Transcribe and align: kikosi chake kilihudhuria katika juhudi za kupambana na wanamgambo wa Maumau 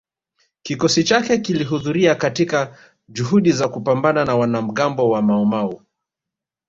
kikosi 0.63 1.03
chake 1.03 1.37
kilihudhuria 1.37 2.15
katika 2.15 2.77
juhudi 3.09 3.51
za 3.51 3.67
kupambana 3.69 4.25
na 4.25 4.35
wanamgambo 4.35 5.09
wa 5.09 5.21
Maumau 5.21 5.81